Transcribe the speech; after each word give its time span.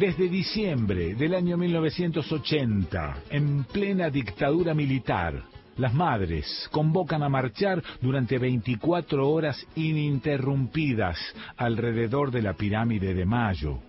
Desde 0.00 0.30
diciembre 0.30 1.14
del 1.14 1.34
año 1.34 1.58
1980, 1.58 3.16
en 3.32 3.64
plena 3.64 4.08
dictadura 4.08 4.72
militar, 4.72 5.42
las 5.76 5.92
madres 5.92 6.70
convocan 6.72 7.22
a 7.22 7.28
marchar 7.28 7.82
durante 8.00 8.38
24 8.38 9.28
horas 9.28 9.62
ininterrumpidas 9.76 11.18
alrededor 11.58 12.30
de 12.30 12.40
la 12.40 12.54
pirámide 12.54 13.12
de 13.12 13.26
Mayo. 13.26 13.80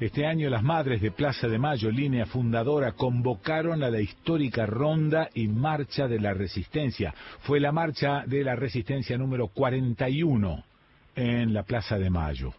Este 0.00 0.26
año 0.26 0.50
las 0.50 0.64
madres 0.64 1.00
de 1.00 1.12
Plaza 1.12 1.46
de 1.46 1.60
Mayo, 1.60 1.88
línea 1.88 2.26
fundadora, 2.26 2.90
convocaron 2.90 3.84
a 3.84 3.90
la 3.90 4.00
histórica 4.00 4.66
ronda 4.66 5.28
y 5.34 5.46
marcha 5.46 6.08
de 6.08 6.18
la 6.18 6.34
resistencia. 6.34 7.14
Fue 7.42 7.60
la 7.60 7.70
marcha 7.70 8.24
de 8.26 8.42
la 8.42 8.56
resistencia 8.56 9.16
número 9.16 9.46
41 9.46 10.64
en 11.14 11.54
la 11.54 11.62
Plaza 11.62 11.96
de 11.96 12.10
Mayo. 12.10 12.54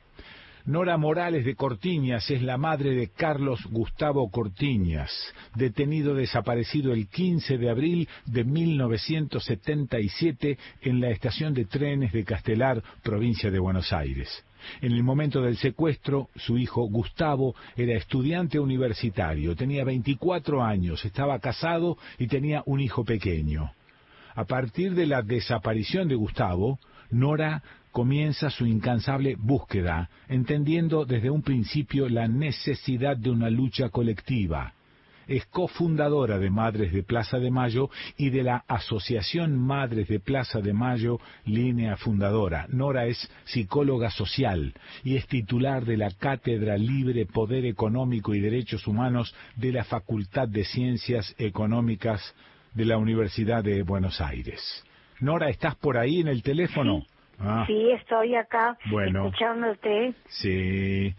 Nora 0.65 0.97
Morales 0.97 1.45
de 1.45 1.53
Cortiñas 1.53 2.31
es 2.31 2.41
la 2.41 2.57
madre 2.57 2.95
de 2.95 3.09
Carlos 3.09 3.63
Gustavo 3.69 4.31
Cortiñas, 4.31 5.11
detenido 5.53 6.15
desaparecido 6.15 6.91
el 6.91 7.07
15 7.07 7.59
de 7.59 7.69
abril 7.69 8.09
de 8.25 8.43
1977 8.43 10.57
en 10.81 11.01
la 11.01 11.11
estación 11.11 11.53
de 11.53 11.65
trenes 11.65 12.11
de 12.13 12.23
Castelar, 12.23 12.81
provincia 13.03 13.51
de 13.51 13.59
Buenos 13.59 13.93
Aires. 13.93 14.43
En 14.81 14.93
el 14.93 15.03
momento 15.03 15.43
del 15.43 15.57
secuestro, 15.57 16.29
su 16.35 16.57
hijo 16.57 16.89
Gustavo 16.89 17.53
era 17.75 17.95
estudiante 17.95 18.59
universitario, 18.59 19.55
tenía 19.55 19.83
24 19.83 20.63
años, 20.63 21.05
estaba 21.05 21.37
casado 21.37 21.99
y 22.17 22.25
tenía 22.25 22.63
un 22.65 22.79
hijo 22.79 23.05
pequeño. 23.05 23.71
A 24.33 24.45
partir 24.45 24.95
de 24.95 25.05
la 25.05 25.21
desaparición 25.21 26.07
de 26.07 26.15
Gustavo, 26.15 26.79
Nora 27.11 27.61
comienza 27.95 28.49
su 28.49 28.65
incansable 28.65 29.37
búsqueda, 29.37 30.09
entendiendo 30.27 31.05
desde 31.05 31.29
un 31.29 31.41
principio 31.41 32.09
la 32.09 32.27
necesidad 32.27 33.15
de 33.15 33.29
una 33.29 33.49
lucha 33.49 33.87
colectiva. 33.87 34.73
Es 35.29 35.45
cofundadora 35.45 36.37
de 36.37 36.49
Madres 36.49 36.91
de 36.91 37.03
Plaza 37.03 37.39
de 37.39 37.51
Mayo 37.51 37.89
y 38.17 38.31
de 38.31 38.43
la 38.43 38.65
Asociación 38.67 39.57
Madres 39.57 40.09
de 40.09 40.19
Plaza 40.19 40.59
de 40.59 40.73
Mayo, 40.73 41.21
línea 41.45 41.95
fundadora. 41.95 42.67
Nora 42.67 43.05
es 43.05 43.31
psicóloga 43.45 44.09
social 44.09 44.73
y 45.05 45.15
es 45.15 45.25
titular 45.27 45.85
de 45.85 45.95
la 45.95 46.11
Cátedra 46.11 46.77
Libre 46.77 47.25
Poder 47.25 47.65
Económico 47.65 48.35
y 48.35 48.41
Derechos 48.41 48.87
Humanos 48.87 49.33
de 49.55 49.71
la 49.71 49.85
Facultad 49.85 50.49
de 50.49 50.65
Ciencias 50.65 51.33
Económicas 51.37 52.35
de 52.73 52.83
la 52.83 52.97
Universidad 52.97 53.63
de 53.63 53.83
Buenos 53.83 54.19
Aires. 54.19 54.83
Nora, 55.21 55.49
¿estás 55.49 55.75
por 55.75 55.97
ahí 55.97 56.19
en 56.19 56.27
el 56.27 56.43
teléfono? 56.43 57.05
Ah. 57.39 57.65
Sí, 57.67 57.91
estoy 57.91 58.35
acá 58.35 58.77
bueno, 58.89 59.27
escuchándote. 59.27 60.13
Sí. 60.27 61.13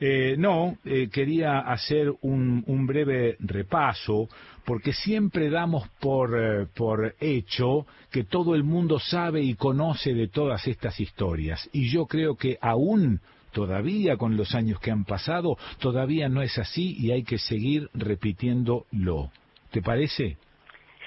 Eh, 0.00 0.36
no, 0.38 0.76
eh, 0.84 1.08
quería 1.10 1.60
hacer 1.60 2.12
un, 2.20 2.62
un, 2.66 2.86
breve 2.86 3.36
repaso 3.40 4.28
porque 4.64 4.92
siempre 4.92 5.50
damos 5.50 5.88
por, 6.00 6.38
eh, 6.38 6.66
por 6.74 7.14
hecho 7.20 7.86
que 8.10 8.24
todo 8.24 8.54
el 8.54 8.64
mundo 8.64 8.98
sabe 8.98 9.42
y 9.42 9.54
conoce 9.54 10.12
de 10.14 10.28
todas 10.28 10.66
estas 10.66 11.00
historias. 11.00 11.68
Y 11.72 11.90
yo 11.90 12.06
creo 12.06 12.36
que 12.36 12.58
aún 12.60 13.20
todavía 13.52 14.16
con 14.16 14.36
los 14.36 14.54
años 14.54 14.80
que 14.80 14.90
han 14.90 15.04
pasado, 15.04 15.56
todavía 15.78 16.28
no 16.28 16.42
es 16.42 16.58
así 16.58 16.96
y 16.98 17.12
hay 17.12 17.22
que 17.22 17.38
seguir 17.38 17.88
repitiéndolo. 17.94 19.30
¿Te 19.70 19.82
parece? 19.82 20.36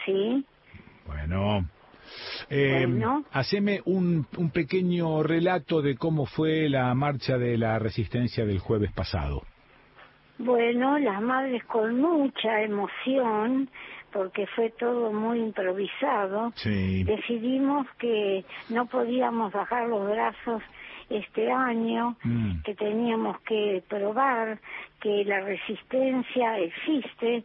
Sí. 0.05 0.45
Bueno, 1.05 1.67
eh, 2.49 2.87
haceme 3.31 3.81
un, 3.85 4.27
un 4.37 4.49
pequeño 4.51 5.23
relato 5.23 5.81
de 5.81 5.95
cómo 5.95 6.25
fue 6.25 6.69
la 6.69 6.93
marcha 6.93 7.37
de 7.37 7.57
la 7.57 7.79
resistencia 7.79 8.45
del 8.45 8.59
jueves 8.59 8.91
pasado. 8.91 9.43
Bueno, 10.37 10.99
las 10.99 11.21
madres 11.21 11.63
con 11.63 11.99
mucha 12.01 12.61
emoción, 12.61 13.69
porque 14.11 14.45
fue 14.47 14.69
todo 14.71 15.13
muy 15.13 15.39
improvisado, 15.39 16.51
decidimos 16.63 17.87
que 17.97 18.43
no 18.69 18.85
podíamos 18.85 19.53
bajar 19.53 19.87
los 19.87 20.09
brazos 20.09 20.61
este 21.09 21.51
año, 21.51 22.15
mm. 22.23 22.61
que 22.63 22.75
teníamos 22.75 23.39
que 23.41 23.83
probar 23.87 24.59
que 24.99 25.23
la 25.25 25.41
resistencia 25.41 26.57
existe 26.59 27.43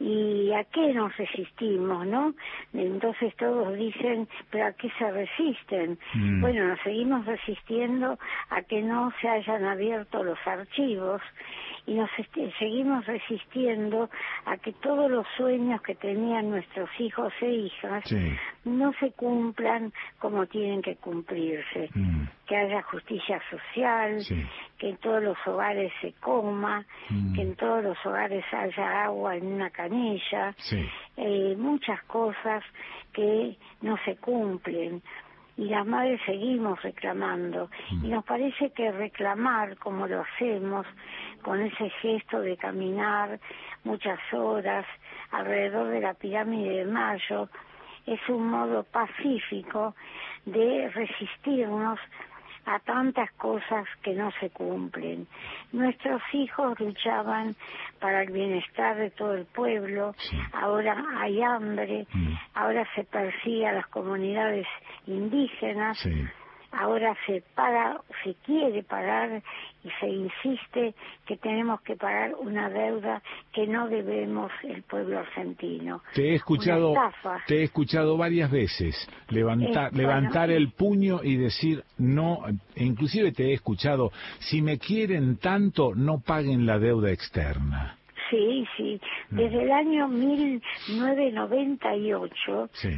y 0.00 0.52
a 0.52 0.64
qué 0.64 0.94
nos 0.94 1.14
resistimos, 1.16 2.06
¿no? 2.06 2.34
Entonces 2.72 3.34
todos 3.36 3.76
dicen, 3.76 4.26
pero 4.50 4.66
¿a 4.66 4.72
qué 4.72 4.90
se 4.98 5.10
resisten? 5.10 5.98
Mm. 6.14 6.40
Bueno, 6.40 6.68
nos 6.68 6.80
seguimos 6.80 7.26
resistiendo 7.26 8.18
a 8.48 8.62
que 8.62 8.80
no 8.80 9.12
se 9.20 9.28
hayan 9.28 9.64
abierto 9.64 10.24
los 10.24 10.38
archivos 10.46 11.20
y 11.86 11.94
nos 11.94 12.08
este, 12.18 12.50
seguimos 12.58 13.04
resistiendo 13.06 14.08
a 14.46 14.56
que 14.56 14.72
todos 14.72 15.10
los 15.10 15.26
sueños 15.36 15.82
que 15.82 15.94
tenían 15.94 16.50
nuestros 16.50 16.88
hijos 16.98 17.32
e 17.42 17.50
hijas 17.50 18.04
no 18.64 18.92
se 19.00 19.12
cumplan 19.12 19.92
como 20.18 20.46
tienen 20.46 20.80
que 20.80 20.96
cumplirse. 20.96 21.90
Mm. 21.94 22.24
Que 22.46 22.56
haya 22.56 22.82
justicia 22.82 23.40
social, 23.50 24.18
que 24.78 24.90
en 24.90 24.96
todos 24.98 25.22
los 25.22 25.36
hogares 25.46 25.92
se 26.00 26.12
coma, 26.20 26.84
mm. 27.10 27.34
que 27.34 27.42
en 27.42 27.56
todos 27.56 27.82
los 27.84 27.96
hogares 28.06 28.44
haya 28.52 29.04
agua 29.04 29.36
en 29.36 29.46
una 29.46 29.70
canilla, 29.70 30.54
eh, 31.16 31.54
muchas 31.58 32.02
cosas 32.04 32.62
que 33.12 33.56
no 33.82 33.96
se 34.04 34.16
cumplen 34.16 35.02
y 35.56 35.66
las 35.66 35.86
madres 35.86 36.20
seguimos 36.26 36.82
reclamando. 36.82 37.70
Y 37.90 38.06
mm. 38.06 38.10
nos 38.10 38.24
parece 38.24 38.70
que 38.70 38.90
reclamar 38.90 39.76
como 39.78 40.06
lo 40.06 40.22
hacemos, 40.22 40.86
con 41.44 41.60
ese 41.60 41.90
gesto 42.00 42.40
de 42.40 42.56
caminar 42.56 43.38
muchas 43.84 44.18
horas 44.32 44.86
alrededor 45.30 45.88
de 45.88 46.00
la 46.00 46.14
pirámide 46.14 46.78
de 46.78 46.84
Mayo, 46.86 47.48
es 48.06 48.18
un 48.28 48.48
modo 48.48 48.82
pacífico 48.84 49.94
de 50.46 50.90
resistirnos 50.92 52.00
a 52.66 52.78
tantas 52.78 53.30
cosas 53.32 53.86
que 54.02 54.14
no 54.14 54.30
se 54.40 54.48
cumplen. 54.48 55.26
Nuestros 55.72 56.22
hijos 56.32 56.80
luchaban 56.80 57.54
para 58.00 58.22
el 58.22 58.32
bienestar 58.32 58.96
de 58.96 59.10
todo 59.10 59.34
el 59.34 59.44
pueblo, 59.44 60.14
ahora 60.52 60.96
hay 61.18 61.42
hambre, 61.42 62.06
mm. 62.10 62.34
ahora 62.54 62.88
se 62.94 63.04
persigue 63.04 63.66
a 63.66 63.72
las 63.72 63.86
comunidades 63.88 64.66
indígenas 65.06 65.98
ahora 66.76 67.16
se 67.26 67.42
paga, 67.54 68.00
se 68.22 68.34
quiere 68.44 68.82
pagar 68.82 69.42
y 69.82 69.88
se 70.00 70.08
insiste 70.08 70.94
que 71.26 71.36
tenemos 71.36 71.80
que 71.82 71.96
pagar 71.96 72.34
una 72.38 72.68
deuda 72.68 73.22
que 73.52 73.66
no 73.66 73.88
debemos 73.88 74.52
el 74.62 74.82
pueblo 74.82 75.18
argentino. 75.18 76.02
Te 76.14 76.30
he 76.30 76.34
escuchado, 76.34 76.94
te 77.46 77.60
he 77.60 77.62
escuchado 77.64 78.16
varias 78.16 78.50
veces 78.50 78.96
levantar, 79.28 79.92
levantar 79.94 80.50
el 80.50 80.72
puño 80.72 81.20
y 81.22 81.36
decir 81.36 81.84
no, 81.98 82.40
inclusive 82.76 83.32
te 83.32 83.50
he 83.50 83.54
escuchado, 83.54 84.12
si 84.38 84.62
me 84.62 84.78
quieren 84.78 85.36
tanto, 85.38 85.94
no 85.94 86.20
paguen 86.20 86.64
la 86.66 86.78
deuda 86.78 87.10
externa. 87.10 87.98
Sí, 88.30 88.64
sí. 88.76 89.00
Mm. 89.30 89.36
Desde 89.36 89.62
el 89.62 89.70
año 89.70 90.08
1998 90.08 92.70
sí 92.72 92.88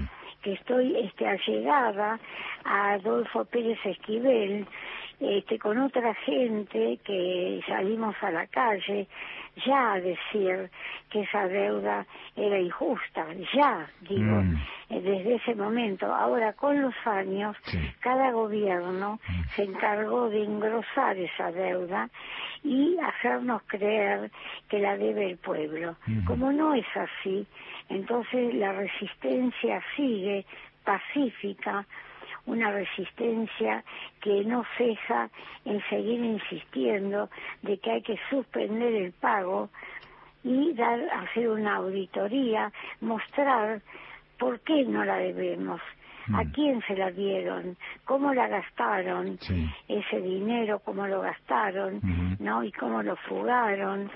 que 0.47 0.53
estoy 0.53 0.97
este, 0.99 1.27
allegada 1.27 2.21
a 2.65 2.93
Adolfo 2.93 3.45
Pérez 3.47 3.84
Esquivel, 3.84 4.65
este, 5.19 5.59
con 5.59 5.77
otra 5.77 6.15
gente 6.15 7.01
que 7.05 7.61
salimos 7.67 8.15
a 8.23 8.31
la 8.31 8.47
calle 8.47 9.09
ya 9.67 9.95
a 9.95 10.01
decir 10.01 10.71
que 11.11 11.23
esa 11.23 11.49
deuda 11.49 12.07
era 12.37 12.61
injusta, 12.61 13.27
ya, 13.53 13.89
digo, 14.03 14.43
mm. 14.43 14.55
eh, 14.91 15.01
desde 15.01 15.34
ese 15.34 15.55
momento. 15.57 16.15
Ahora, 16.15 16.53
con 16.53 16.81
los 16.81 16.95
años, 17.07 17.57
cada 17.99 18.31
gobierno 18.31 19.19
mm. 19.27 19.43
se 19.57 19.65
encargó 19.65 20.28
de 20.28 20.45
engrosar 20.45 21.16
esa 21.16 21.51
deuda 21.51 22.09
y 22.63 22.97
hacernos 22.98 23.63
creer 23.66 24.31
que 24.69 24.78
la 24.78 24.97
debe 24.97 25.31
el 25.31 25.39
pueblo. 25.39 25.97
Como 26.25 26.53
no 26.53 26.75
es 26.75 26.87
así, 26.95 27.47
entonces 27.88 28.54
la 28.54 28.72
resistencia 28.72 29.83
sigue 29.97 30.44
pacífica, 30.84 31.86
una 32.47 32.71
resistencia 32.71 33.84
que 34.21 34.44
no 34.44 34.65
ceja 34.77 35.28
en 35.65 35.83
seguir 35.88 36.24
insistiendo 36.24 37.28
de 37.62 37.78
que 37.78 37.91
hay 37.91 38.03
que 38.03 38.18
suspender 38.30 38.94
el 38.94 39.12
pago 39.12 39.68
y 40.44 40.72
dar, 40.74 41.00
hacer 41.10 41.48
una 41.48 41.77
auditoría, 41.77 42.72
mostrar 43.00 43.83
por 44.38 44.60
qué 44.60 44.84
no 44.84 45.04
la 45.04 45.16
debemos, 45.16 45.80
a 46.33 46.44
mm. 46.44 46.53
quién 46.53 46.83
se 46.86 46.97
la 46.97 47.10
dieron, 47.10 47.77
cómo 48.04 48.33
la 48.33 48.47
gastaron, 48.47 49.38
ese 49.88 50.21
dinero, 50.21 50.80
cómo 50.84 51.06
lo 51.06 51.21
gastaron, 51.21 52.00
¿no? 52.38 52.62
Y 52.62 52.71
cómo 52.72 53.03
lo 53.03 53.16
fugaron 53.16 54.10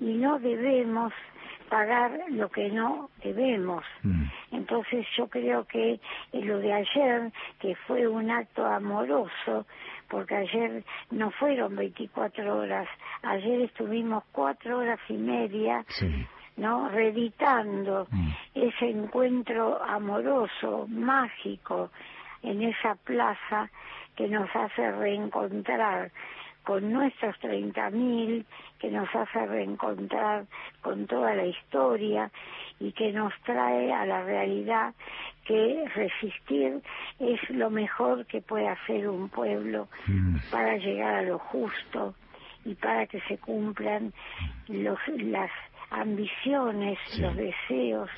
y 0.00 0.14
no 0.14 0.38
debemos 0.38 1.12
pagar 1.70 2.10
lo 2.28 2.50
que 2.50 2.68
no 2.68 3.08
debemos. 3.22 3.84
Mm. 4.02 4.24
Entonces 4.52 5.06
yo 5.16 5.28
creo 5.28 5.64
que 5.64 6.00
lo 6.32 6.58
de 6.58 6.72
ayer, 6.72 7.32
que 7.60 7.74
fue 7.86 8.06
un 8.06 8.30
acto 8.30 8.66
amoroso, 8.66 9.66
porque 10.08 10.34
ayer 10.34 10.84
no 11.10 11.30
fueron 11.30 11.76
24 11.76 12.58
horas, 12.58 12.88
ayer 13.22 13.62
estuvimos 13.62 14.24
cuatro 14.32 14.78
horas 14.78 15.00
y 15.08 15.14
media. 15.14 15.84
¿no? 16.56 16.90
reeditando 16.90 18.06
mm. 18.10 18.28
ese 18.54 18.90
encuentro 18.90 19.82
amoroso, 19.82 20.86
mágico, 20.88 21.90
en 22.42 22.60
esa 22.62 22.96
plaza 22.96 23.70
que 24.14 24.28
nos 24.28 24.48
hace 24.54 24.90
reencontrar 24.92 26.10
con 26.64 26.92
nuestros 26.92 27.36
30.000, 27.40 28.44
que 28.78 28.90
nos 28.90 29.08
hace 29.14 29.46
reencontrar 29.46 30.46
con 30.82 31.06
toda 31.06 31.34
la 31.34 31.46
historia 31.46 32.30
y 32.78 32.92
que 32.92 33.12
nos 33.12 33.32
trae 33.44 33.92
a 33.92 34.06
la 34.06 34.22
realidad 34.22 34.94
que 35.44 35.84
resistir 35.94 36.80
es 37.18 37.50
lo 37.50 37.70
mejor 37.70 38.26
que 38.26 38.40
puede 38.40 38.68
hacer 38.68 39.08
un 39.08 39.28
pueblo 39.28 39.88
mm. 40.06 40.36
para 40.50 40.76
llegar 40.76 41.14
a 41.14 41.22
lo 41.22 41.38
justo 41.38 42.14
y 42.64 42.74
para 42.74 43.06
que 43.06 43.20
se 43.22 43.38
cumplan 43.38 44.12
los, 44.68 44.98
las 45.16 45.50
ambiciones, 45.90 46.98
los 47.18 47.36
deseos 47.36 48.10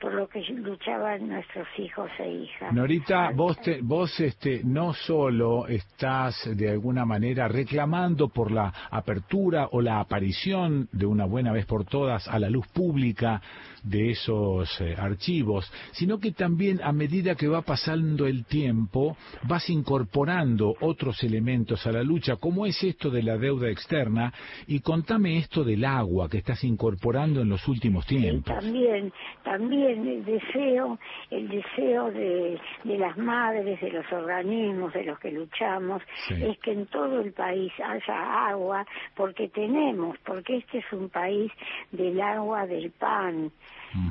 por 0.00 0.12
lo 0.12 0.28
que 0.28 0.40
luchaban 0.40 1.28
nuestros 1.28 1.66
hijos 1.78 2.10
e 2.18 2.30
hijas. 2.30 2.72
Norita, 2.72 3.30
vos, 3.34 3.56
vos 3.82 4.20
este, 4.20 4.62
no 4.64 4.92
solo 4.92 5.66
estás 5.66 6.48
de 6.56 6.70
alguna 6.70 7.04
manera 7.04 7.48
reclamando 7.48 8.28
por 8.28 8.50
la 8.50 8.72
apertura 8.90 9.68
o 9.72 9.80
la 9.80 10.00
aparición 10.00 10.88
de 10.92 11.06
una 11.06 11.24
buena 11.24 11.52
vez 11.52 11.66
por 11.66 11.84
todas 11.84 12.26
a 12.28 12.38
la 12.38 12.50
luz 12.50 12.66
pública 12.68 13.40
de 13.82 14.10
esos 14.10 14.80
eh, 14.80 14.94
archivos, 14.98 15.70
sino 15.92 16.18
que 16.18 16.32
también 16.32 16.80
a 16.82 16.92
medida 16.92 17.34
que 17.34 17.48
va 17.48 17.62
pasando 17.62 18.26
el 18.26 18.46
tiempo 18.46 19.16
vas 19.42 19.68
incorporando 19.68 20.74
otros 20.80 21.22
elementos 21.22 21.86
a 21.86 21.92
la 21.92 22.02
lucha, 22.02 22.36
como 22.36 22.66
es 22.66 22.82
esto 22.82 23.10
de 23.10 23.22
la 23.22 23.36
deuda 23.36 23.68
externa, 23.68 24.32
y 24.66 24.80
contame 24.80 25.36
esto 25.36 25.64
del 25.64 25.84
agua 25.84 26.28
que 26.28 26.38
estás 26.38 26.64
incorporando 26.64 27.42
en 27.42 27.48
los 27.48 27.68
últimos 27.68 28.06
tiempos. 28.06 28.54
también, 28.54 29.12
también 29.42 29.83
el 29.86 30.24
deseo, 30.24 30.98
el 31.30 31.48
deseo 31.48 32.10
de, 32.10 32.60
de 32.84 32.98
las 32.98 33.16
madres, 33.16 33.80
de 33.80 33.90
los 33.90 34.10
organismos, 34.12 34.92
de 34.92 35.04
los 35.04 35.18
que 35.18 35.30
luchamos, 35.30 36.02
es 36.30 36.58
que 36.58 36.72
en 36.72 36.86
todo 36.86 37.20
el 37.20 37.32
país 37.32 37.72
haya 37.82 38.48
agua, 38.48 38.86
porque 39.14 39.48
tenemos, 39.48 40.18
porque 40.24 40.58
este 40.58 40.78
es 40.78 40.92
un 40.92 41.08
país 41.08 41.50
del 41.92 42.20
agua, 42.20 42.66
del 42.66 42.90
pan, 42.90 43.50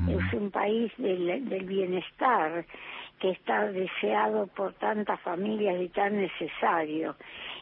es 0.08 0.32
un 0.32 0.50
país 0.50 0.92
del, 0.96 1.48
del 1.48 1.64
bienestar 1.66 2.64
que 3.20 3.30
está 3.30 3.70
deseado 3.70 4.46
por 4.48 4.72
tantas 4.74 5.20
familias 5.20 5.80
y 5.80 5.88
tan 5.88 6.16
necesario. 6.16 7.16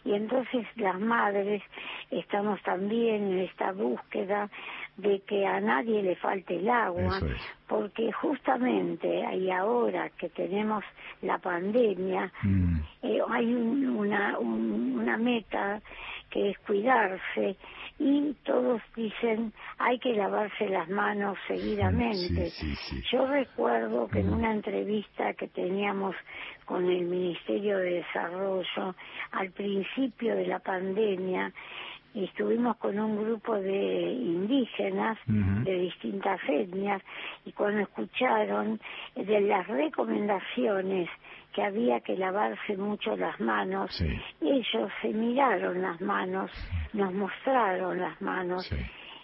Y 0.04 0.14
entonces 0.14 0.66
las 0.76 0.98
madres 0.98 1.62
estamos 2.10 2.60
también 2.62 3.32
en 3.32 3.38
esta 3.40 3.72
búsqueda 3.72 4.50
de 4.96 5.20
que 5.20 5.46
a 5.46 5.60
nadie 5.60 6.02
le 6.02 6.16
falte 6.16 6.56
el 6.56 6.68
agua, 6.68 7.18
porque 7.66 8.12
justamente 8.12 9.08
y 9.34 9.50
ahora 9.50 10.10
que 10.10 10.28
tenemos 10.28 10.84
la 11.22 11.38
pandemia, 11.38 12.30
mm. 12.42 12.76
eh, 13.02 13.18
hay 13.30 13.54
una, 13.54 14.38
una 14.38 15.16
meta 15.16 15.80
que 16.30 16.50
es 16.50 16.58
cuidarse 16.60 17.56
y 17.98 18.34
todos 18.44 18.80
dicen 18.96 19.52
hay 19.78 19.98
que 19.98 20.14
lavarse 20.14 20.68
las 20.68 20.88
manos 20.88 21.38
seguidamente. 21.46 22.50
Yo 23.10 23.26
recuerdo 23.26 24.08
que 24.08 24.20
en 24.20 24.32
una 24.32 24.52
entrevista 24.52 25.34
que 25.34 25.48
teníamos 25.48 26.16
con 26.64 26.88
el 26.88 27.04
Ministerio 27.04 27.78
de 27.78 28.02
Desarrollo 28.02 28.94
al 29.32 29.50
principio 29.50 30.34
de 30.34 30.46
la 30.46 30.58
pandemia, 30.58 31.52
estuvimos 32.14 32.76
con 32.76 32.98
un 32.98 33.22
grupo 33.22 33.54
de 33.54 34.12
indígenas 34.12 35.18
de 35.26 35.78
distintas 35.78 36.40
etnias 36.48 37.02
y 37.44 37.52
cuando 37.52 37.80
escucharon 37.80 38.80
de 39.16 39.40
las 39.40 39.66
recomendaciones 39.66 41.08
que 41.52 41.62
había 41.62 42.00
que 42.00 42.16
lavarse 42.16 42.76
mucho 42.76 43.16
las 43.16 43.38
manos, 43.40 44.02
ellos 44.40 44.90
se 45.00 45.08
miraron 45.08 45.82
las 45.82 46.00
manos, 46.00 46.50
nos 46.92 47.12
mostraron 47.12 47.98
las 48.00 48.20
manos 48.20 48.70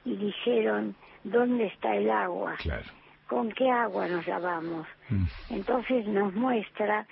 y 0.05 0.17
dijeron, 0.17 0.94
¿dónde 1.25 1.67
está 1.67 1.96
el 1.96 2.11
agua? 2.11 2.56
¿Con 3.26 3.50
qué 3.52 3.70
agua 3.70 4.08
nos 4.08 4.26
lavamos? 4.26 4.87
Mm. 5.11 5.25
Entonces 5.50 6.06
nos 6.06 6.35
muestra 6.35 7.06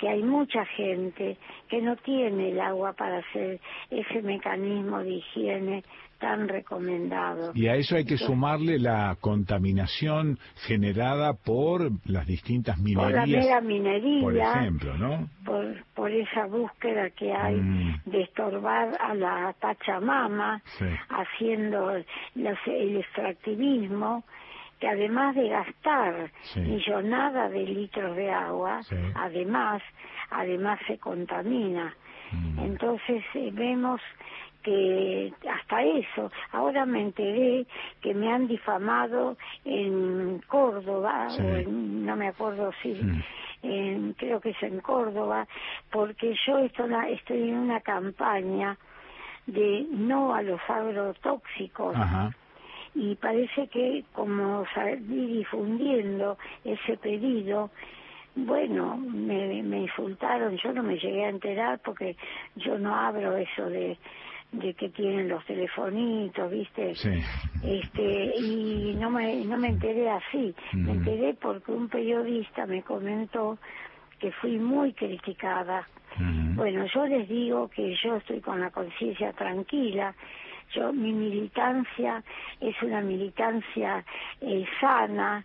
que 0.00 0.08
hay 0.08 0.22
mucha 0.22 0.64
gente 0.64 1.36
que 1.68 1.82
no 1.82 1.94
tiene 1.96 2.50
el 2.50 2.60
agua 2.60 2.94
para 2.94 3.18
hacer 3.18 3.60
ese 3.90 4.22
mecanismo 4.22 5.00
de 5.00 5.10
higiene 5.10 5.84
tan 6.18 6.48
recomendado. 6.48 7.52
Y 7.54 7.66
a 7.66 7.74
eso 7.74 7.96
hay 7.96 8.04
que 8.04 8.16
sumarle 8.16 8.78
la 8.78 9.16
contaminación 9.20 10.38
generada 10.66 11.34
por 11.34 11.90
las 12.04 12.26
distintas 12.26 12.78
minerías. 12.78 13.20
Por 13.20 13.28
la 13.28 13.38
mera 13.38 13.60
minería. 13.60 14.22
Por 14.22 14.36
ejemplo, 14.36 14.96
¿no? 14.98 15.28
Por, 15.94 16.10
esa 16.10 16.46
búsqueda 16.46 17.10
que 17.10 17.32
hay 17.32 17.54
mm. 17.54 18.02
de 18.06 18.22
estorbar 18.22 18.96
a 19.00 19.14
la 19.14 19.54
Pachamama, 19.60 20.60
haciendo 21.08 21.90
el 21.90 22.96
extractivismo 22.96 24.24
que 24.80 24.88
además 24.88 25.34
de 25.34 25.48
gastar 25.48 26.30
millonadas 26.56 27.52
de 27.52 27.64
litros 27.64 28.16
de 28.16 28.30
agua, 28.30 28.80
además, 29.14 29.82
además 30.30 30.80
se 30.86 30.98
contamina. 30.98 31.94
Mm. 32.32 32.58
Entonces 32.60 33.22
eh, 33.34 33.50
vemos 33.52 34.00
que 34.62 35.32
hasta 35.50 35.82
eso, 35.82 36.30
ahora 36.52 36.86
me 36.86 37.02
enteré 37.02 37.66
que 38.00 38.14
me 38.14 38.32
han 38.32 38.46
difamado 38.46 39.36
en 39.64 40.40
Córdoba, 40.46 41.28
no 41.66 42.16
me 42.16 42.28
acuerdo 42.28 42.70
si, 42.82 42.92
mm. 42.92 44.12
creo 44.16 44.40
que 44.40 44.50
es 44.50 44.62
en 44.62 44.80
Córdoba, 44.80 45.46
porque 45.90 46.34
yo 46.46 46.58
estoy, 46.58 46.90
estoy 47.10 47.50
en 47.50 47.58
una 47.58 47.80
campaña 47.80 48.76
de 49.46 49.86
no 49.90 50.34
a 50.34 50.42
los 50.42 50.60
agrotóxicos 50.68 51.96
y 52.94 53.14
parece 53.16 53.68
que 53.68 54.04
como 54.12 54.64
salí 54.74 55.26
difundiendo 55.38 56.36
ese 56.64 56.96
pedido, 56.96 57.70
bueno, 58.34 58.96
me, 58.96 59.62
me 59.62 59.80
insultaron, 59.82 60.56
yo 60.56 60.72
no 60.72 60.82
me 60.82 60.98
llegué 60.98 61.24
a 61.24 61.30
enterar 61.30 61.80
porque 61.84 62.16
yo 62.56 62.78
no 62.78 62.94
abro 62.94 63.36
eso 63.36 63.68
de 63.68 63.98
de 64.52 64.74
que 64.74 64.88
tienen 64.88 65.28
los 65.28 65.44
telefonitos, 65.44 66.50
¿viste? 66.50 66.94
Sí. 66.96 67.10
Este, 67.62 68.36
y 68.38 68.96
no 68.98 69.10
me, 69.10 69.44
no 69.44 69.56
me 69.56 69.68
enteré 69.68 70.10
así, 70.10 70.54
me 70.72 70.92
enteré 70.92 71.34
porque 71.34 71.72
un 71.72 71.88
periodista 71.88 72.66
me 72.66 72.82
comentó 72.82 73.58
que 74.18 74.32
fui 74.32 74.58
muy 74.58 74.92
criticada. 74.92 75.86
Bueno, 76.54 76.84
yo 76.92 77.06
les 77.06 77.28
digo 77.28 77.68
que 77.68 77.94
yo 78.02 78.16
estoy 78.16 78.40
con 78.40 78.60
la 78.60 78.70
conciencia 78.70 79.32
tranquila, 79.32 80.14
yo, 80.74 80.92
mi 80.92 81.12
militancia 81.12 82.22
es 82.60 82.80
una 82.82 83.00
militancia 83.00 84.04
eh, 84.40 84.64
sana, 84.80 85.44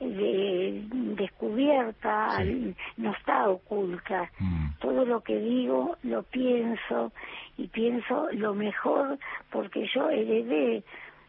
de, 0.00 0.84
descubierta, 1.16 2.38
no 2.96 3.12
está 3.12 3.48
oculta. 3.48 4.30
Mm. 4.38 4.66
Todo 4.80 5.04
lo 5.04 5.22
que 5.22 5.38
digo 5.38 5.96
lo 6.02 6.22
pienso 6.22 7.12
y 7.56 7.66
pienso 7.66 8.28
lo 8.32 8.54
mejor 8.54 9.18
porque 9.50 9.88
yo 9.92 10.10
heredé 10.10 10.84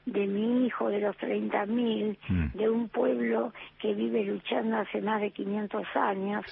de 0.05 0.27
mi 0.27 0.65
hijo 0.65 0.89
de 0.89 0.99
los 0.99 1.15
30.000, 1.17 1.67
mil, 1.67 2.17
mm. 2.27 2.57
de 2.57 2.69
un 2.69 2.89
pueblo 2.89 3.53
que 3.79 3.93
vive 3.93 4.23
luchando 4.23 4.77
hace 4.77 5.01
más 5.01 5.21
de 5.21 5.31
500 5.31 5.85
años 5.95 6.45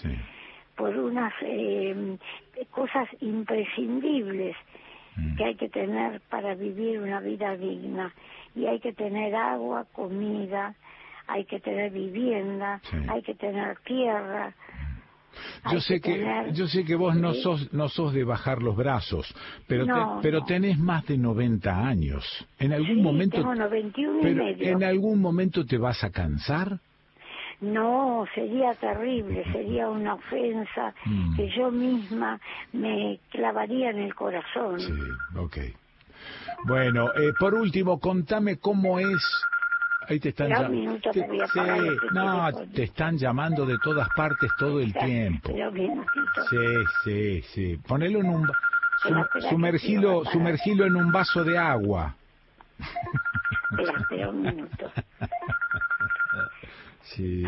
por 0.75 0.95
unas 0.95 1.33
eh, 1.41 2.17
cosas 2.69 3.07
imprescindibles 3.21 4.55
Mm. 5.17 5.35
que 5.35 5.43
hay 5.45 5.55
que 5.55 5.69
tener 5.69 6.21
para 6.29 6.55
vivir 6.55 6.99
una 6.99 7.19
vida 7.19 7.57
digna. 7.57 8.13
Y 8.55 8.65
hay 8.65 8.79
que 8.79 8.93
tener 8.93 9.35
agua, 9.35 9.85
comida, 9.91 10.75
hay 11.27 11.45
que 11.45 11.59
tener 11.59 11.91
vivienda, 11.91 12.81
hay 13.09 13.21
que 13.21 13.35
tener 13.35 13.77
tierra. 13.79 14.53
Yo 15.71 15.79
sé 15.81 15.99
que, 16.01 16.25
yo 16.53 16.67
sé 16.67 16.83
que 16.83 16.95
vos 16.95 17.15
no 17.15 17.33
sos 17.35 17.71
no 17.71 17.89
sos 17.89 18.13
de 18.13 18.23
bajar 18.23 18.61
los 18.61 18.75
brazos, 18.75 19.31
pero 19.67 20.19
pero 20.21 20.43
tenés 20.43 20.79
más 20.79 21.05
de 21.05 21.17
90 21.17 21.87
años. 21.87 22.23
En 22.57 22.73
algún 22.73 23.03
momento 23.03 23.37
tengo 23.37 23.53
91 23.53 24.29
y 24.29 24.33
medio. 24.33 24.67
en 24.67 24.83
algún 24.83 25.21
momento 25.21 25.65
te 25.65 25.77
vas 25.77 26.03
a 26.03 26.09
cansar. 26.09 26.79
No, 27.59 28.25
sería 28.35 28.73
terrible, 28.75 29.43
sería 29.51 29.89
una 29.89 30.13
ofensa 30.13 30.93
mm. 31.05 31.35
que 31.35 31.49
yo 31.49 31.71
misma 31.71 32.39
me 32.71 33.19
clavaría 33.31 33.89
en 33.89 33.99
el 33.99 34.13
corazón. 34.13 34.79
Sí, 34.79 34.93
ok. 35.35 35.57
Bueno, 36.65 37.09
eh, 37.15 37.33
por 37.39 37.55
último, 37.55 37.99
contame 37.99 38.57
cómo 38.57 38.99
es 38.99 39.45
Ahí 40.09 40.21
te 40.21 40.29
están 40.29 40.49
llamando. 40.49 40.99
no, 42.11 42.49
te 42.73 42.83
están 42.83 43.17
llamando 43.17 43.65
de 43.65 43.77
todas 43.83 44.07
partes 44.15 44.49
todo 44.57 44.79
el 44.79 44.93
tiempo. 44.93 45.53
Sí, 46.49 46.57
sí, 47.03 47.41
sí. 47.53 47.77
Ponelo 47.85 48.19
en 48.19 48.29
un 48.29 48.49
sumergilo, 49.49 50.23
sumergilo 50.31 50.85
en 50.85 50.95
un 50.95 51.11
vaso 51.11 51.43
de 51.43 51.57
agua. 51.57 52.15
Espera, 53.99 54.29
un 54.29 54.41
minuto. 54.41 54.91
Sí, 57.15 57.43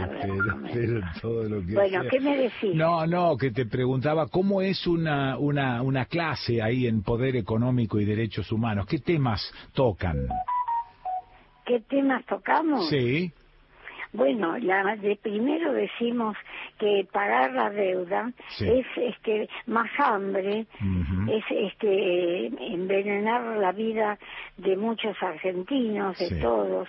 pero, 0.71 1.01
todo 1.21 1.43
lo 1.43 1.65
que 1.65 1.73
Bueno, 1.73 2.03
¿qué 2.09 2.19
me 2.21 2.37
decís? 2.37 2.73
No, 2.73 3.05
no, 3.05 3.35
que 3.35 3.51
te 3.51 3.65
preguntaba 3.65 4.27
cómo 4.27 4.61
es 4.61 4.87
una, 4.87 5.37
una, 5.37 5.81
una 5.81 6.05
clase 6.05 6.61
ahí 6.61 6.87
en 6.87 7.03
poder 7.03 7.35
económico 7.35 7.99
y 7.99 8.05
derechos 8.05 8.51
humanos. 8.53 8.85
¿Qué 8.85 8.99
temas 8.99 9.51
tocan? 9.73 10.27
¿Qué 11.65 11.81
temas 11.81 12.25
tocamos? 12.25 12.87
Sí. 12.89 13.33
Bueno, 14.11 14.57
la, 14.57 14.95
de 14.95 15.17
primero 15.21 15.71
decimos 15.71 16.35
que 16.79 17.07
pagar 17.11 17.53
la 17.53 17.69
deuda 17.69 18.31
es 18.59 18.85
este 18.95 19.47
más 19.67 19.89
hambre, 19.99 20.65
es 21.29 21.43
este 21.49 22.47
envenenar 22.73 23.57
la 23.57 23.71
vida 23.71 24.17
de 24.57 24.75
muchos 24.75 25.15
argentinos, 25.21 26.17
de 26.17 26.41
todos. 26.41 26.87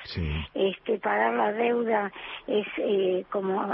Este 0.55 0.99
pagar 0.99 1.35
la 1.35 1.53
deuda 1.53 2.11
es 2.47 2.67
eh, 2.79 3.25
como 3.31 3.69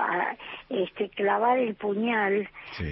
este 0.69 1.09
clavar 1.11 1.59
el 1.59 1.77
puñal 1.77 2.49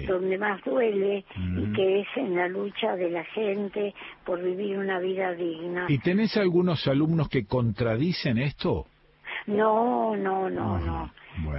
donde 0.07 0.37
más 0.37 0.63
duele 0.63 1.25
y 1.37 1.73
que 1.73 1.99
es 1.99 2.07
en 2.15 2.35
la 2.35 2.47
lucha 2.47 2.95
de 2.95 3.09
la 3.09 3.25
gente 3.25 3.93
por 4.25 4.41
vivir 4.41 4.77
una 4.77 4.99
vida 4.99 5.33
digna. 5.33 5.87
¿Y 5.89 5.97
tenés 5.99 6.37
algunos 6.37 6.87
alumnos 6.87 7.27
que 7.27 7.45
contradicen 7.45 8.37
esto? 8.37 8.85
No, 9.47 10.15
no, 10.15 10.49
no, 10.49 10.77
no. 10.77 11.11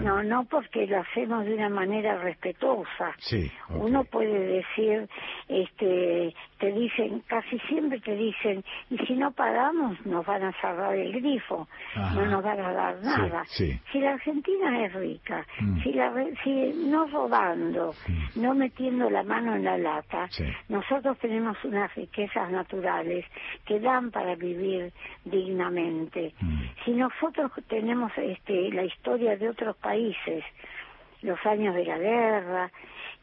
No, 0.02 0.22
no 0.22 0.44
porque 0.44 0.86
lo 0.86 1.00
hacemos 1.00 1.44
de 1.44 1.54
una 1.54 1.68
manera 1.68 2.18
respetuosa. 2.18 3.14
Sí, 3.18 3.50
Uno 3.70 4.04
puede 4.04 4.38
decir, 4.38 5.08
este, 5.48 6.34
te 6.58 6.72
dicen, 6.72 7.22
casi 7.26 7.58
siempre 7.60 8.00
te 8.00 8.14
dicen, 8.14 8.64
y 8.90 8.98
si 8.98 9.14
no 9.14 9.30
pagamos 9.32 10.04
nos 10.06 10.24
van 10.24 10.44
a 10.44 10.52
cerrar 10.60 10.94
el 10.94 11.12
grifo, 11.12 11.68
no 12.14 12.26
nos 12.26 12.42
van 12.42 12.60
a 12.60 12.72
dar 12.72 13.02
nada. 13.02 13.44
Si 13.46 14.00
la 14.00 14.12
Argentina 14.12 14.84
es 14.84 14.92
rica, 14.94 15.46
mm. 15.60 15.82
si, 15.82 15.92
la, 15.92 16.12
si 16.44 16.72
no 16.88 17.06
robando, 17.06 17.94
mm. 18.06 18.40
no 18.40 18.54
metiendo 18.54 19.10
la 19.10 19.22
mano 19.22 19.56
en 19.56 19.64
la 19.64 19.78
lata, 19.78 20.28
nosotros 20.68 21.18
tenemos 21.18 21.56
unas 21.64 21.94
riquezas 21.94 22.50
naturales 22.50 23.24
que 23.64 23.80
dan 23.80 24.10
para 24.10 24.34
vivir 24.34 24.92
dignamente. 25.24 26.34
Mm. 26.40 26.62
Si 26.84 26.92
nosotros 26.92 27.50
tenemos 27.68 28.12
este, 28.16 28.70
la 28.72 28.84
historia 28.84 29.36
de 29.36 29.48
otros 29.48 29.65
países, 29.74 30.44
los 31.22 31.38
años 31.46 31.74
de 31.74 31.84
la 31.84 31.98
guerra, 31.98 32.70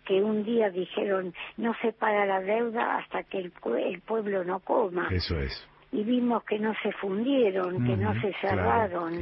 que 0.06 0.22
un 0.22 0.44
día 0.44 0.70
dijeron 0.70 1.34
no 1.58 1.74
se 1.82 1.94
paga 1.94 2.26
la 2.26 2.42
deuda 2.42 2.98
hasta 2.98 3.24
que 3.24 3.40
el, 3.40 3.54
el 3.86 4.02
pueblo 4.02 4.44
no 4.44 4.60
coma. 4.60 5.08
Eso 5.12 5.40
es. 5.40 5.68
Y 5.92 6.04
vimos 6.04 6.44
que 6.44 6.60
no 6.60 6.74
se 6.82 6.92
fundieron, 6.94 7.86
que 7.86 7.96
no 7.96 8.20
se 8.20 8.34
cerraron, 8.42 9.22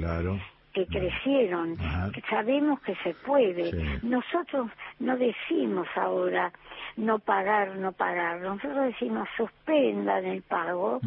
que 0.74 0.88
crecieron. 0.88 1.76
Que 2.14 2.22
sabemos 2.30 2.80
que 2.82 2.96
se 3.04 3.14
puede. 3.14 4.00
Nosotros 4.04 4.70
no 5.00 5.18
decimos 5.18 5.88
ahora 5.96 6.52
no 6.96 7.20
pagar, 7.20 7.76
no 7.76 7.92
pagar. 7.92 8.40
Nosotros 8.40 8.86
decimos 8.86 9.28
suspendan 9.36 10.26
el 10.26 10.42
pago 10.44 11.02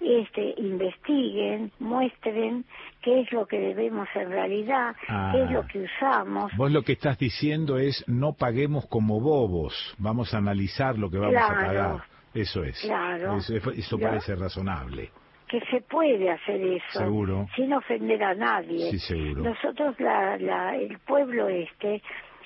este, 0.00 0.54
investiguen, 0.58 1.72
muestren 1.78 2.64
qué 3.02 3.20
es 3.20 3.32
lo 3.32 3.46
que 3.46 3.58
debemos 3.58 4.08
en 4.14 4.30
realidad, 4.30 4.94
qué 5.06 5.44
es 5.44 5.50
lo 5.50 5.60
ah. 5.60 5.66
que 5.70 5.80
usamos. 5.80 6.52
Vos 6.56 6.70
lo 6.70 6.82
que 6.82 6.92
estás 6.92 7.18
diciendo 7.18 7.78
es 7.78 8.04
no 8.06 8.32
paguemos 8.32 8.86
como 8.86 9.20
bobos, 9.20 9.94
vamos 9.98 10.34
a 10.34 10.38
analizar 10.38 10.98
lo 10.98 11.10
que 11.10 11.18
vamos 11.18 11.42
a 11.42 11.48
pagar. 11.48 12.02
Eso 12.34 12.62
es. 12.62 12.78
Claro. 12.80 13.38
Eso, 13.38 13.98
parece 13.98 14.36
razonable 14.36 15.10
que 15.48 15.60
se 15.70 15.80
puede 15.80 16.30
hacer 16.30 16.60
eso 16.60 16.98
seguro. 16.98 17.46
sin 17.56 17.72
ofender 17.72 18.22
a 18.22 18.34
nadie. 18.34 18.90
Sí, 18.90 18.98
seguro. 18.98 19.44
Nosotros, 19.44 19.98
la, 19.98 20.36
la, 20.36 20.76
el 20.76 20.98
pueblo 20.98 21.48
este, 21.48 22.02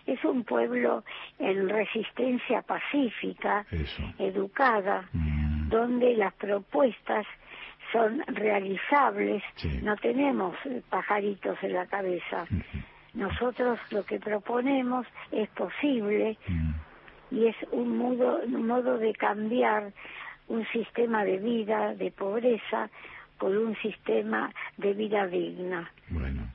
es 0.07 0.25
un 0.25 0.45
pueblo 0.45 1.05
en 1.39 1.69
resistencia 1.69 2.63
pacífica, 2.63 3.67
educada, 4.19 5.09
mm. 5.13 5.69
donde 5.69 6.17
las 6.17 6.33
propuestas 6.35 7.27
son 7.93 8.23
realizables, 8.27 9.43
no 9.83 9.97
tenemos 9.97 10.57
pajaritos 10.89 11.57
en 11.63 11.75
la 11.75 11.87
cabeza. 11.87 12.47
Nosotros 13.15 13.79
lo 13.91 14.05
que 14.05 14.19
proponemos 14.19 15.07
es 15.31 15.49
posible 15.51 16.39
mm. 16.49 16.71
y 17.31 17.47
es 17.47 17.57
un 17.71 17.99
modo, 17.99 18.41
un 18.45 18.67
modo 18.67 18.97
de 18.97 19.13
cambiar 19.13 19.93
un 20.49 20.67
sistema 20.69 21.25
de 21.25 21.39
vida, 21.39 21.95
de 21.95 22.11
pobreza, 22.11 22.91
por 23.43 23.59
un 23.59 23.75
sistema 23.79 24.55
de 24.77 24.93
vida 24.93 25.27
digna. 25.27 25.91
Bueno, 26.11 26.55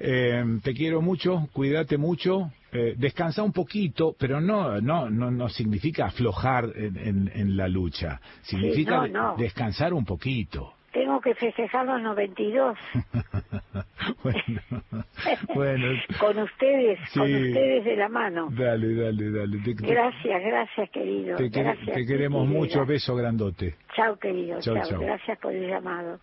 eh, 0.00 0.44
te 0.60 0.74
quiero 0.74 1.00
mucho, 1.00 1.48
cuídate 1.52 1.98
mucho, 1.98 2.50
eh, 2.72 2.94
descansa 2.98 3.44
un 3.44 3.52
poquito, 3.52 4.16
pero 4.18 4.40
no, 4.40 4.80
no, 4.80 5.08
no, 5.08 5.30
no 5.30 5.48
significa 5.48 6.06
aflojar 6.06 6.64
en, 6.74 7.30
en, 7.32 7.56
la 7.56 7.68
lucha, 7.68 8.20
significa 8.42 9.08
descansar 9.38 9.94
un 9.94 10.04
poquito. 10.04 10.72
Tengo 10.92 11.20
que 11.20 11.32
festejar 11.36 11.86
los 11.86 12.02
92. 12.02 12.76
bueno, 14.22 14.60
bueno. 15.54 15.86
con 16.20 16.38
ustedes, 16.38 16.98
con 17.12 17.22
ustedes 17.22 17.84
de 17.84 17.96
la 17.96 18.08
mano. 18.08 18.48
Dale, 18.50 18.94
dale, 18.94 19.30
dale. 19.30 19.58
gracias, 19.64 20.42
gracias, 20.42 20.90
querido. 20.90 21.36
Te, 21.36 21.50
te 21.50 22.06
queremos 22.06 22.46
mucho, 22.46 22.84
beso 22.84 23.14
grandote. 23.14 23.76
Chao, 23.94 24.16
querido. 24.18 24.60
Chao, 24.60 24.74
Gracias 25.00 25.38
por 25.38 25.52
el 25.52 25.68
llamado. 25.68 26.20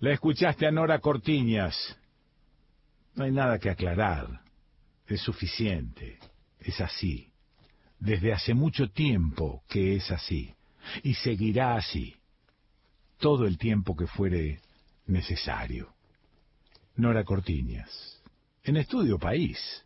La 0.00 0.12
escuchaste 0.12 0.66
a 0.66 0.70
Nora 0.70 0.98
Cortiñas. 0.98 1.98
No 3.14 3.24
hay 3.24 3.30
nada 3.30 3.58
que 3.58 3.70
aclarar 3.70 4.42
es 5.14 5.20
suficiente, 5.22 6.18
es 6.60 6.80
así. 6.80 7.32
Desde 7.98 8.32
hace 8.32 8.54
mucho 8.54 8.90
tiempo 8.90 9.62
que 9.68 9.96
es 9.96 10.10
así, 10.10 10.54
y 11.02 11.14
seguirá 11.14 11.76
así, 11.76 12.16
todo 13.18 13.46
el 13.46 13.58
tiempo 13.58 13.96
que 13.96 14.06
fuere 14.06 14.60
necesario. 15.06 15.94
Nora 16.94 17.24
Cortiñas, 17.24 18.20
en 18.64 18.76
Estudio 18.76 19.18
País. 19.18 19.82